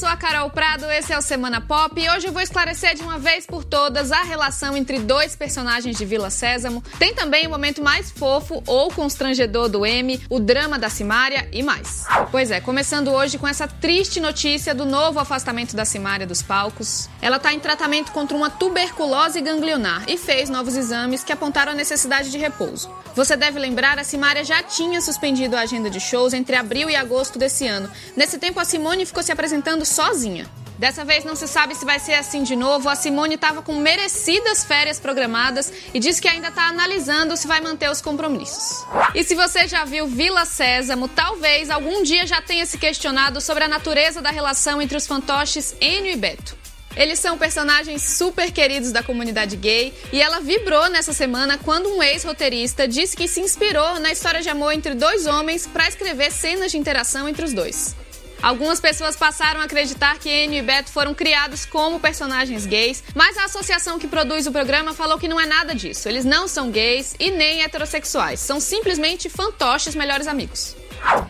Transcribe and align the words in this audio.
sou 0.00 0.08
a 0.08 0.16
Carol 0.16 0.48
Prado, 0.48 0.90
esse 0.90 1.12
é 1.12 1.18
o 1.18 1.20
Semana 1.20 1.60
Pop 1.60 2.00
e 2.00 2.08
hoje 2.08 2.26
eu 2.26 2.32
vou 2.32 2.40
esclarecer 2.40 2.94
de 2.94 3.02
uma 3.02 3.18
vez 3.18 3.44
por 3.44 3.62
todas 3.62 4.10
a 4.10 4.22
relação 4.22 4.74
entre 4.74 4.98
dois 4.98 5.36
personagens 5.36 5.94
de 5.98 6.06
Vila 6.06 6.30
Sésamo. 6.30 6.82
Tem 6.98 7.14
também 7.14 7.46
o 7.46 7.50
momento 7.50 7.82
mais 7.82 8.10
fofo 8.10 8.62
ou 8.66 8.90
constrangedor 8.90 9.68
do 9.68 9.84
M, 9.84 10.18
o 10.30 10.40
drama 10.40 10.78
da 10.78 10.88
Simária 10.88 11.46
e 11.52 11.62
mais. 11.62 12.06
Pois 12.30 12.50
é, 12.50 12.62
começando 12.62 13.08
hoje 13.08 13.36
com 13.36 13.46
essa 13.46 13.68
triste 13.68 14.20
notícia 14.20 14.74
do 14.74 14.86
novo 14.86 15.18
afastamento 15.18 15.76
da 15.76 15.84
Simária 15.84 16.26
dos 16.26 16.40
palcos. 16.40 17.06
Ela 17.20 17.36
está 17.36 17.52
em 17.52 17.60
tratamento 17.60 18.10
contra 18.10 18.34
uma 18.34 18.48
tuberculose 18.48 19.42
ganglionar 19.42 20.04
e 20.08 20.16
fez 20.16 20.48
novos 20.48 20.78
exames 20.78 21.22
que 21.22 21.32
apontaram 21.32 21.72
a 21.72 21.74
necessidade 21.74 22.30
de 22.30 22.38
repouso. 22.38 22.90
Você 23.14 23.36
deve 23.36 23.58
lembrar, 23.58 23.98
a 23.98 24.04
Simária 24.04 24.44
já 24.44 24.62
tinha 24.62 25.02
suspendido 25.02 25.56
a 25.56 25.60
agenda 25.60 25.90
de 25.90 26.00
shows 26.00 26.32
entre 26.32 26.56
abril 26.56 26.88
e 26.88 26.96
agosto 26.96 27.38
desse 27.38 27.66
ano. 27.66 27.90
Nesse 28.16 28.38
tempo, 28.38 28.60
a 28.60 28.64
Simone 28.64 29.04
ficou 29.04 29.22
se 29.22 29.32
apresentando 29.32 29.84
sozinha. 29.90 30.48
Dessa 30.80 31.04
vez 31.04 31.24
não 31.24 31.36
se 31.36 31.46
sabe 31.46 31.74
se 31.74 31.84
vai 31.84 31.98
ser 31.98 32.14
assim 32.14 32.42
de 32.42 32.56
novo. 32.56 32.88
A 32.88 32.94
Simone 32.94 33.34
estava 33.34 33.60
com 33.60 33.74
merecidas 33.74 34.64
férias 34.64 34.98
programadas 34.98 35.70
e 35.92 35.98
diz 35.98 36.18
que 36.18 36.26
ainda 36.26 36.48
está 36.48 36.68
analisando 36.68 37.36
se 37.36 37.46
vai 37.46 37.60
manter 37.60 37.90
os 37.90 38.00
compromissos. 38.00 38.86
E 39.14 39.22
se 39.22 39.34
você 39.34 39.68
já 39.68 39.84
viu 39.84 40.06
Vila 40.06 40.46
Sésamo, 40.46 41.06
talvez 41.06 41.68
algum 41.68 42.02
dia 42.02 42.26
já 42.26 42.40
tenha 42.40 42.64
se 42.64 42.78
questionado 42.78 43.42
sobre 43.42 43.64
a 43.64 43.68
natureza 43.68 44.22
da 44.22 44.30
relação 44.30 44.80
entre 44.80 44.96
os 44.96 45.06
fantoches 45.06 45.76
Enio 45.82 46.12
e 46.12 46.16
Beto. 46.16 46.56
Eles 46.96 47.18
são 47.18 47.36
personagens 47.36 48.02
super 48.02 48.50
queridos 48.50 48.90
da 48.90 49.02
comunidade 49.02 49.56
gay 49.56 49.92
e 50.10 50.20
ela 50.20 50.40
vibrou 50.40 50.88
nessa 50.88 51.12
semana 51.12 51.58
quando 51.58 51.90
um 51.90 52.02
ex-roteirista 52.02 52.88
disse 52.88 53.14
que 53.14 53.28
se 53.28 53.40
inspirou 53.40 54.00
na 54.00 54.10
história 54.10 54.40
de 54.40 54.48
amor 54.48 54.72
entre 54.72 54.94
dois 54.94 55.26
homens 55.26 55.66
para 55.66 55.86
escrever 55.86 56.32
cenas 56.32 56.72
de 56.72 56.78
interação 56.78 57.28
entre 57.28 57.44
os 57.44 57.52
dois. 57.52 57.94
Algumas 58.42 58.80
pessoas 58.80 59.16
passaram 59.16 59.60
a 59.60 59.64
acreditar 59.64 60.18
que 60.18 60.28
Enio 60.28 60.60
e 60.60 60.62
Beto 60.62 60.90
foram 60.90 61.12
criados 61.12 61.66
como 61.66 62.00
personagens 62.00 62.64
gays, 62.64 63.02
mas 63.14 63.36
a 63.36 63.44
associação 63.44 63.98
que 63.98 64.08
produz 64.08 64.46
o 64.46 64.52
programa 64.52 64.94
falou 64.94 65.18
que 65.18 65.28
não 65.28 65.38
é 65.38 65.46
nada 65.46 65.74
disso. 65.74 66.08
Eles 66.08 66.24
não 66.24 66.48
são 66.48 66.70
gays 66.70 67.14
e 67.18 67.30
nem 67.30 67.62
heterossexuais, 67.62 68.40
são 68.40 68.58
simplesmente 68.58 69.28
fantoches 69.28 69.94
melhores 69.94 70.26
amigos. 70.26 70.74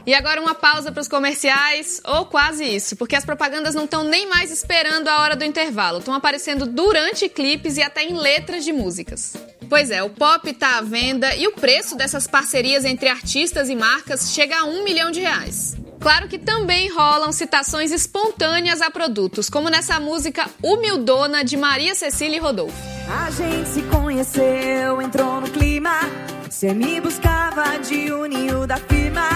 E 0.06 0.14
agora 0.14 0.40
uma 0.40 0.54
pausa 0.54 0.90
para 0.90 1.00
os 1.00 1.08
comerciais, 1.08 2.00
ou 2.04 2.26
quase 2.26 2.64
isso, 2.64 2.96
porque 2.96 3.14
as 3.14 3.24
propagandas 3.24 3.74
não 3.74 3.84
estão 3.84 4.02
nem 4.02 4.28
mais 4.28 4.50
esperando 4.50 5.08
a 5.08 5.20
hora 5.20 5.36
do 5.36 5.44
intervalo, 5.44 5.98
estão 5.98 6.14
aparecendo 6.14 6.66
durante 6.66 7.28
clipes 7.28 7.76
e 7.76 7.82
até 7.82 8.02
em 8.02 8.14
letras 8.14 8.64
de 8.64 8.72
músicas. 8.72 9.36
Pois 9.68 9.90
é, 9.90 10.02
o 10.02 10.10
pop 10.10 10.50
está 10.50 10.78
à 10.78 10.82
venda 10.82 11.34
e 11.36 11.46
o 11.46 11.52
preço 11.52 11.96
dessas 11.96 12.26
parcerias 12.26 12.84
entre 12.84 13.08
artistas 13.08 13.68
e 13.68 13.76
marcas 13.76 14.32
chega 14.32 14.58
a 14.58 14.64
um 14.64 14.82
milhão 14.82 15.10
de 15.12 15.20
reais. 15.20 15.76
Claro 16.00 16.28
que 16.28 16.38
também 16.38 16.90
rolam 16.90 17.30
citações 17.30 17.92
espontâneas 17.92 18.80
a 18.80 18.90
produtos, 18.90 19.50
como 19.50 19.68
nessa 19.68 20.00
música 20.00 20.48
Humildona 20.62 21.44
de 21.44 21.58
Maria 21.58 21.94
Cecília 21.94 22.38
e 22.38 22.40
Rodolfo. 22.40 22.74
A 23.06 23.30
gente 23.30 23.68
se 23.68 23.82
conheceu, 23.82 25.02
entrou 25.02 25.42
no 25.42 25.50
clima. 25.50 26.00
Você 26.48 26.72
me 26.72 27.00
buscava 27.00 27.78
de 27.78 28.10
uninho 28.12 28.66
da 28.66 28.76
firma. 28.76 29.28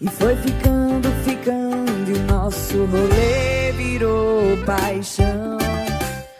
E 0.00 0.08
foi 0.08 0.34
ficando, 0.36 1.08
ficando. 1.24 2.10
E 2.10 2.14
o 2.14 2.22
nosso 2.24 2.84
rolê 2.86 3.72
virou 3.72 4.56
paixão. 4.64 5.47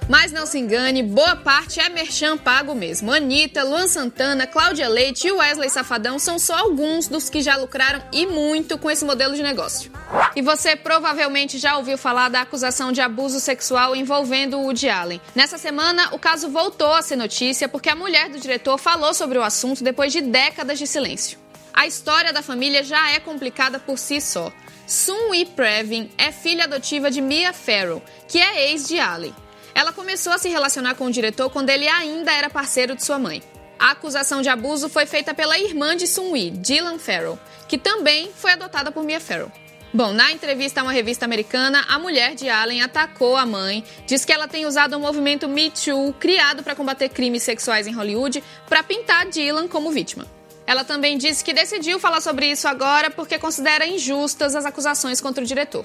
Mas 0.09 0.33
não 0.33 0.47
se 0.47 0.59
engane, 0.59 1.03
boa 1.03 1.37
parte 1.37 1.81
é 1.81 1.89
merchan 1.91 2.39
pago 2.39 2.75
mesmo. 2.75 3.13
Anitta, 3.13 3.63
Luan 3.63 3.87
Santana, 3.87 4.47
Cláudia 4.47 4.89
Leite 4.89 5.29
e 5.29 5.33
Wesley 5.33 5.69
Safadão 5.69 6.19
são 6.19 6.39
só 6.39 6.57
alguns 6.57 7.09
dos 7.09 7.29
que 7.29 7.43
já 7.43 7.57
lucraram 7.57 8.03
e 8.11 8.27
muito 8.27 8.79
com 8.79 8.91
esse 8.91 9.05
modelo 9.05 9.35
de 9.35 9.43
negócio. 9.43 9.93
E 10.35 10.41
você 10.41 10.75
provavelmente 10.75 11.59
já 11.59 11.77
ouviu 11.77 11.99
falar 11.99 12.31
da 12.31 12.41
acusação 12.41 12.91
de 12.91 13.03
abuso 13.03 13.39
sexual 13.39 13.95
envolvendo 13.95 14.57
o 14.57 14.63
Woody 14.63 14.89
Allen. 14.89 15.21
Nessa 15.35 15.59
semana, 15.59 16.09
o 16.13 16.19
caso 16.19 16.49
voltou 16.49 16.95
a 16.95 17.03
ser 17.03 17.17
notícia 17.17 17.69
porque 17.69 17.91
a 17.91 17.97
mulher 17.97 18.31
do 18.31 18.41
diretor 18.41 18.79
falou 18.79 19.13
sobre 19.13 19.37
o 19.37 19.43
assunto 19.43 19.85
depois 19.85 20.11
de 20.11 20.23
décadas 20.23 20.79
de 20.79 20.87
silêncio. 20.87 21.39
A 21.75 21.87
história 21.87 22.33
da 22.33 22.41
família 22.41 22.83
já 22.83 23.11
é 23.11 23.21
complicada 23.21 23.79
por 23.79 23.99
si 23.99 24.23
só. 24.23 24.51
Sun 24.87 25.35
Yi 25.35 25.45
Previn 25.45 26.11
é 26.17 26.33
filha 26.33 26.65
adotiva 26.65 27.11
de 27.11 27.21
Mia 27.21 27.53
Farrow, 27.53 28.03
que 28.27 28.39
é 28.39 28.71
ex 28.71 28.89
de 28.89 28.99
Allen. 28.99 29.35
Ela 29.75 29.93
começou 29.93 30.33
a 30.33 30.39
se 30.39 30.49
relacionar 30.49 30.95
com 30.95 31.07
o 31.07 31.11
diretor 31.11 31.51
quando 31.51 31.71
ele 31.71 31.89
ainda 31.89 32.33
era 32.33 32.51
parceiro 32.51 32.95
de 32.95 33.05
sua 33.05 33.19
mãe. 33.19 33.43
A 33.79 33.93
acusação 33.93 34.43
de 34.43 34.49
abuso 34.49 34.89
foi 34.89 35.07
feita 35.07 35.33
pela 35.33 35.59
irmã 35.59 35.97
de 35.97 36.07
Sun-Yi, 36.07 36.51
Dylan 36.51 36.99
Farrell, 36.99 37.39
que 37.69 37.79
também 37.79 38.31
foi 38.35 38.53
adotada 38.53 38.91
por 38.91 39.05
Mia 39.05 39.21
Farrow. 39.21 39.53
Bom, 39.93 40.13
na 40.13 40.33
entrevista 40.33 40.81
a 40.81 40.83
uma 40.83 40.93
revista 40.93 41.25
americana, 41.25 41.85
a 41.89 41.99
mulher 41.99 42.35
de 42.35 42.49
Allen 42.51 42.83
atacou 42.83 43.37
a 43.37 43.47
mãe, 43.47 43.83
diz 44.07 44.25
que 44.25 44.33
ela 44.33 44.47
tem 44.47 44.67
usado 44.67 44.95
o 44.95 45.01
movimento 45.01 45.49
Me 45.49 45.71
Too, 45.71 46.13
criado 46.21 46.63
para 46.63 46.75
combater 46.75 47.09
crimes 47.09 47.43
sexuais 47.43 47.87
em 47.87 47.95
Hollywood, 47.95 48.43
para 48.69 48.83
pintar 48.83 49.27
Dylan 49.27 49.67
como 49.67 49.91
vítima. 49.91 50.27
Ela 50.69 50.85
também 50.85 51.17
disse 51.17 51.43
que 51.43 51.55
decidiu 51.55 51.99
falar 51.99 52.21
sobre 52.21 52.51
isso 52.51 52.69
agora 52.69 53.09
porque 53.09 53.39
considera 53.39 53.87
injustas 53.87 54.55
as 54.55 54.67
acusações 54.67 55.19
contra 55.19 55.43
o 55.43 55.47
diretor. 55.47 55.83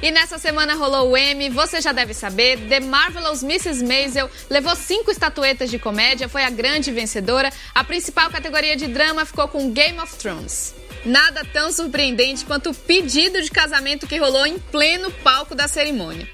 E 0.00 0.10
nessa 0.10 0.38
semana 0.38 0.74
rolou 0.74 1.10
o 1.10 1.16
Emmy, 1.16 1.50
você 1.50 1.78
já 1.78 1.92
deve 1.92 2.14
saber, 2.14 2.58
The 2.66 2.80
Marvelous 2.80 3.42
Mrs. 3.42 3.84
Maisel 3.84 4.30
levou 4.48 4.74
cinco 4.74 5.10
estatuetas 5.10 5.70
de 5.70 5.78
comédia, 5.78 6.26
foi 6.26 6.42
a 6.42 6.48
grande 6.48 6.90
vencedora. 6.90 7.52
A 7.74 7.84
principal 7.84 8.30
categoria 8.30 8.74
de 8.74 8.86
drama 8.86 9.26
ficou 9.26 9.46
com 9.46 9.70
Game 9.70 10.00
of 10.00 10.16
Thrones. 10.16 10.74
Nada 11.04 11.44
tão 11.52 11.70
surpreendente 11.70 12.46
quanto 12.46 12.70
o 12.70 12.74
pedido 12.74 13.42
de 13.42 13.50
casamento 13.50 14.06
que 14.06 14.16
rolou 14.16 14.46
em 14.46 14.58
pleno 14.58 15.10
palco 15.22 15.54
da 15.54 15.68
cerimônia. 15.68 16.26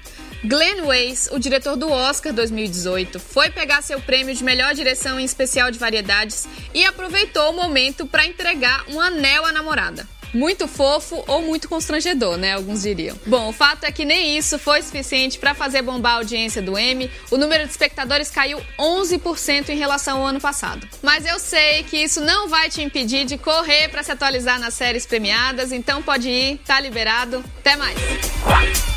Glenn 0.43 0.85
Weiss, 0.87 1.29
o 1.31 1.37
diretor 1.37 1.75
do 1.75 1.91
Oscar 1.91 2.33
2018, 2.33 3.19
foi 3.19 3.51
pegar 3.51 3.83
seu 3.83 4.01
prêmio 4.01 4.33
de 4.33 4.43
melhor 4.43 4.73
direção 4.73 5.19
em 5.19 5.23
especial 5.23 5.69
de 5.69 5.77
variedades 5.77 6.47
e 6.73 6.83
aproveitou 6.83 7.51
o 7.51 7.55
momento 7.55 8.07
para 8.07 8.25
entregar 8.25 8.83
um 8.87 8.99
anel 8.99 9.45
à 9.45 9.51
namorada. 9.51 10.07
Muito 10.33 10.67
fofo 10.67 11.23
ou 11.27 11.41
muito 11.41 11.67
constrangedor, 11.67 12.37
né? 12.37 12.53
Alguns 12.53 12.81
diriam. 12.81 13.19
Bom, 13.25 13.49
o 13.49 13.53
fato 13.53 13.83
é 13.83 13.91
que 13.91 14.05
nem 14.05 14.37
isso 14.37 14.57
foi 14.57 14.81
suficiente 14.81 15.37
para 15.37 15.53
fazer 15.53 15.81
bombar 15.81 16.13
a 16.13 16.15
audiência 16.15 16.61
do 16.61 16.79
Emmy. 16.79 17.11
O 17.29 17.37
número 17.37 17.65
de 17.65 17.69
espectadores 17.69 18.31
caiu 18.31 18.59
11% 18.79 19.69
em 19.69 19.77
relação 19.77 20.19
ao 20.19 20.27
ano 20.27 20.39
passado. 20.39 20.87
Mas 21.03 21.25
eu 21.25 21.37
sei 21.37 21.83
que 21.83 21.97
isso 21.97 22.21
não 22.21 22.47
vai 22.47 22.69
te 22.69 22.81
impedir 22.81 23.25
de 23.25 23.37
correr 23.37 23.89
para 23.89 24.03
se 24.03 24.11
atualizar 24.11 24.57
nas 24.57 24.73
séries 24.73 25.05
premiadas, 25.05 25.71
então 25.71 26.01
pode 26.01 26.29
ir, 26.29 26.57
tá 26.65 26.79
liberado. 26.79 27.43
Até 27.59 27.75
mais. 27.75 28.90